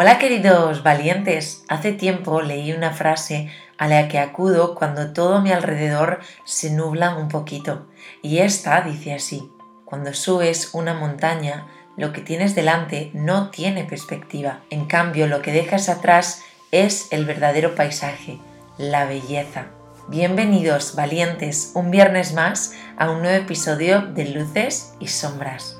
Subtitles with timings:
[0.00, 5.50] Hola queridos valientes, hace tiempo leí una frase a la que acudo cuando todo mi
[5.50, 7.88] alrededor se nubla un poquito
[8.22, 9.50] y esta dice así,
[9.84, 11.66] cuando subes una montaña
[11.96, 17.24] lo que tienes delante no tiene perspectiva, en cambio lo que dejas atrás es el
[17.24, 18.38] verdadero paisaje,
[18.76, 19.66] la belleza.
[20.06, 25.77] Bienvenidos valientes un viernes más a un nuevo episodio de Luces y Sombras.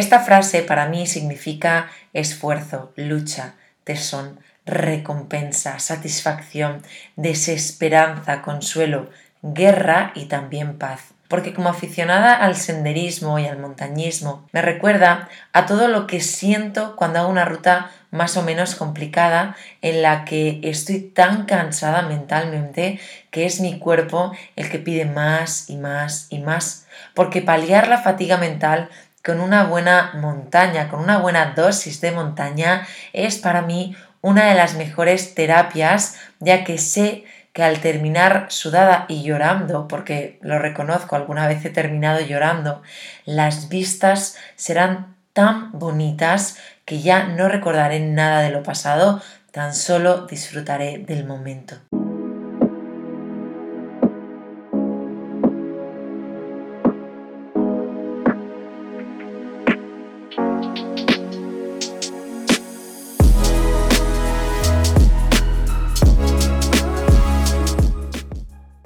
[0.00, 6.80] Esta frase para mí significa esfuerzo, lucha, tesón, recompensa, satisfacción,
[7.16, 9.10] desesperanza, consuelo,
[9.42, 11.12] guerra y también paz.
[11.28, 16.96] Porque como aficionada al senderismo y al montañismo, me recuerda a todo lo que siento
[16.96, 22.98] cuando hago una ruta más o menos complicada en la que estoy tan cansada mentalmente
[23.30, 26.86] que es mi cuerpo el que pide más y más y más.
[27.14, 28.88] Porque paliar la fatiga mental
[29.24, 34.54] con una buena montaña, con una buena dosis de montaña, es para mí una de
[34.54, 41.16] las mejores terapias, ya que sé que al terminar sudada y llorando, porque lo reconozco,
[41.16, 42.82] alguna vez he terminado llorando,
[43.24, 49.20] las vistas serán tan bonitas que ya no recordaré nada de lo pasado,
[49.52, 51.76] tan solo disfrutaré del momento.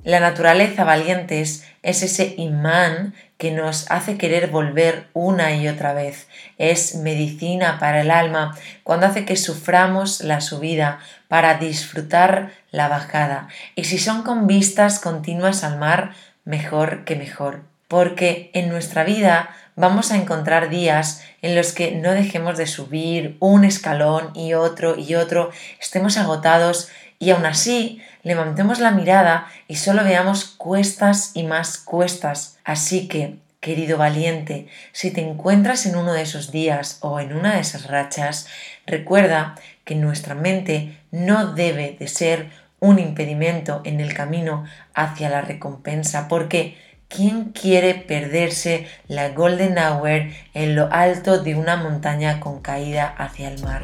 [0.05, 6.29] La naturaleza valientes es ese imán que nos hace querer volver una y otra vez.
[6.59, 13.49] Es medicina para el alma cuando hace que suframos la subida para disfrutar la bajada.
[13.77, 16.13] Y si son con vistas continuas al mar,
[16.45, 17.63] mejor que mejor.
[17.89, 23.37] Porque en nuestra vida vamos a encontrar días en los que no dejemos de subir
[23.41, 29.77] un escalón y otro y otro, estemos agotados y aún así levantemos la mirada y
[29.77, 32.59] solo veamos cuestas y más cuestas.
[32.65, 37.55] Así que, querido valiente, si te encuentras en uno de esos días o en una
[37.55, 38.47] de esas rachas,
[38.87, 39.55] recuerda
[39.85, 44.65] que nuestra mente no debe de ser un impedimento en el camino
[44.95, 46.77] hacia la recompensa, porque
[47.15, 53.49] ¿quién quiere perderse la Golden Hour en lo alto de una montaña con caída hacia
[53.49, 53.83] el mar?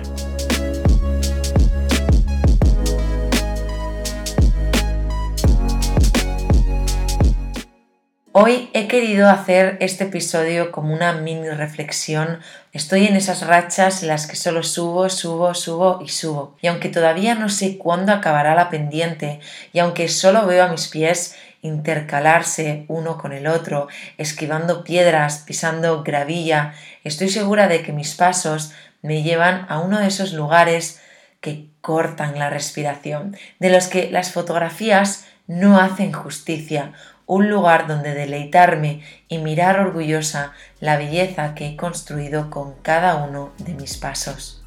[8.33, 12.39] Hoy he querido hacer este episodio como una mini reflexión.
[12.73, 16.57] Estoy en esas rachas en las que solo subo, subo, subo y subo.
[16.63, 19.41] Y aunque todavía no sé cuándo acabará la pendiente,
[19.73, 23.89] y aunque solo veo a mis pies intercalarse uno con el otro,
[24.19, 28.73] esquivando piedras, pisando gravilla, estoy segura de que mis pasos
[29.03, 31.01] me llevan a uno de esos lugares
[31.41, 36.93] que cortan la respiración, de los que las fotografías no hacen justicia,
[37.27, 43.53] un lugar donde deleitarme y mirar orgullosa la belleza que he construido con cada uno
[43.59, 44.63] de mis pasos.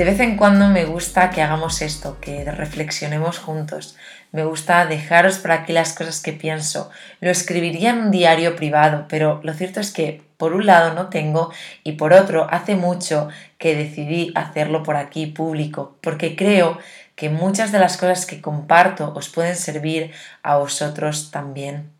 [0.00, 3.98] De vez en cuando me gusta que hagamos esto, que reflexionemos juntos.
[4.32, 6.90] Me gusta dejaros por aquí las cosas que pienso.
[7.20, 11.10] Lo escribiría en un diario privado, pero lo cierto es que por un lado no
[11.10, 11.52] tengo
[11.84, 13.28] y por otro hace mucho
[13.58, 16.78] que decidí hacerlo por aquí público, porque creo
[17.14, 20.12] que muchas de las cosas que comparto os pueden servir
[20.42, 21.99] a vosotros también.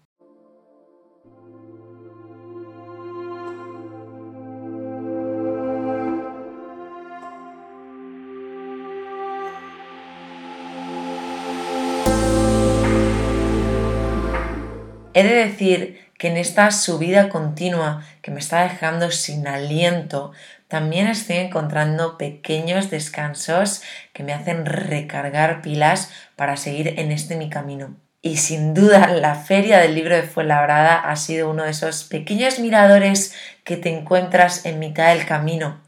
[15.13, 20.33] He de decir que en esta subida continua que me está dejando sin aliento,
[20.69, 27.51] también estoy encontrando pequeños descansos que me hacen recargar pilas para seguir en este mi
[27.51, 27.97] camino.
[28.23, 32.59] Y sin duda la feria del libro de Fuenlabrada ha sido uno de esos pequeños
[32.59, 33.35] miradores
[33.65, 35.81] que te encuentras en mitad del camino.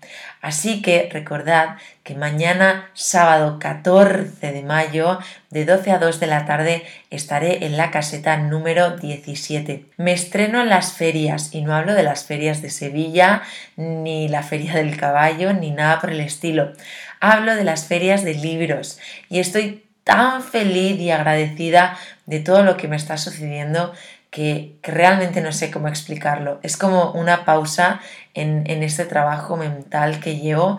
[0.42, 6.46] Así que recordad que mañana, sábado 14 de mayo, de 12 a 2 de la
[6.46, 9.86] tarde, estaré en la caseta número 17.
[9.98, 13.42] Me estreno en las ferias y no hablo de las ferias de Sevilla,
[13.76, 16.72] ni la feria del caballo, ni nada por el estilo.
[17.20, 18.98] Hablo de las ferias de libros
[19.30, 21.96] y estoy tan feliz y agradecida
[22.26, 23.92] de todo lo que me está sucediendo
[24.30, 26.58] que, realmente no sé cómo explicarlo.
[26.62, 28.00] Es como una pausa
[28.34, 30.78] en, en este trabajo mental que llevo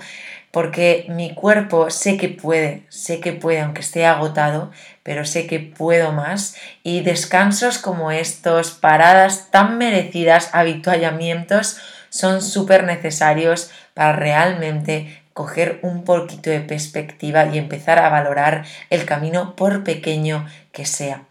[0.54, 4.72] porque mi cuerpo sé que puede, sé que puede, aunque esté agotado,
[5.02, 11.80] pero sé que puedo más y descansos como estos, paradas tan merecidas, habituallamientos,
[12.10, 19.06] son súper necesarios para realmente coger un poquito de perspectiva y empezar a valorar el
[19.06, 21.24] camino por pequeño que sea.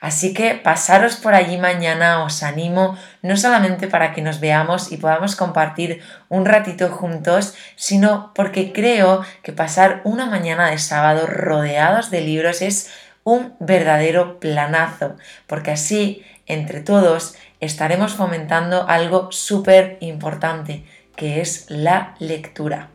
[0.00, 4.96] Así que pasaros por allí mañana, os animo, no solamente para que nos veamos y
[4.96, 12.10] podamos compartir un ratito juntos, sino porque creo que pasar una mañana de sábado rodeados
[12.10, 12.90] de libros es
[13.24, 15.16] un verdadero planazo,
[15.46, 20.84] porque así, entre todos, estaremos fomentando algo súper importante,
[21.14, 22.88] que es la lectura.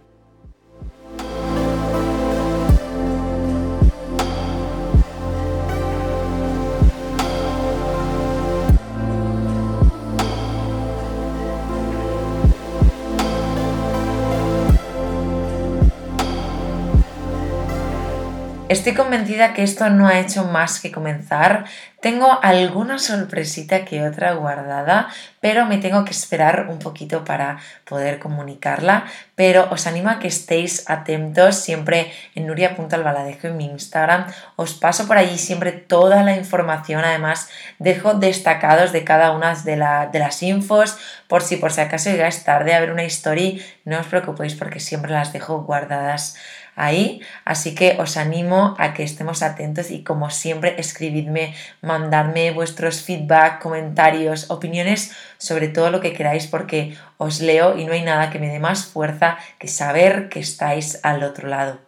[18.73, 21.65] Estoy convencida que esto no ha hecho más que comenzar.
[22.01, 25.09] Tengo alguna sorpresita que otra guardada,
[25.41, 29.05] pero me tengo que esperar un poquito para poder comunicarla.
[29.35, 34.25] Pero os animo a que estéis atentos siempre en nuria.albaladejo en mi Instagram.
[34.55, 37.05] Os paso por allí siempre toda la información.
[37.05, 39.75] Además, dejo destacados de cada una de,
[40.11, 40.97] de las infos
[41.27, 43.63] por si por si acaso llegáis tarde a ver una story.
[43.85, 46.37] No os preocupéis porque siempre las dejo guardadas
[46.75, 47.21] ahí.
[47.45, 53.61] Así que os animo a que estemos atentos y como siempre escribidme, mandadme vuestros feedback,
[53.61, 58.39] comentarios, opiniones sobre todo lo que queráis porque os leo y no hay nada que
[58.39, 61.79] me dé más fuerza que saber que estáis al otro lado.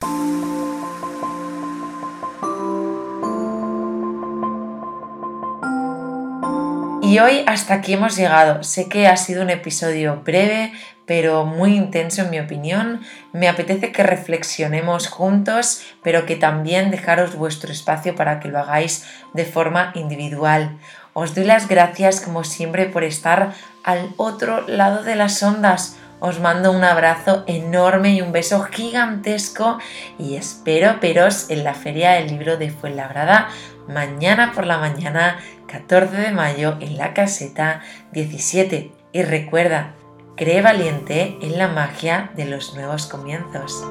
[7.01, 8.63] Y hoy hasta aquí hemos llegado.
[8.63, 10.73] Sé que ha sido un episodio breve,
[11.05, 13.01] pero muy intenso en mi opinión.
[13.33, 19.05] Me apetece que reflexionemos juntos, pero que también dejaros vuestro espacio para que lo hagáis
[19.33, 20.77] de forma individual.
[21.13, 23.53] Os doy las gracias como siempre por estar
[23.83, 25.97] al otro lado de las ondas.
[26.19, 29.79] Os mando un abrazo enorme y un beso gigantesco
[30.17, 33.49] y espero veros en la Feria del Libro de Fuenlabrada
[33.87, 35.37] mañana por la mañana
[35.67, 37.81] 14 de mayo en la caseta
[38.11, 38.91] 17.
[39.11, 39.93] Y recuerda,
[40.35, 43.83] cree valiente en la magia de los nuevos comienzos.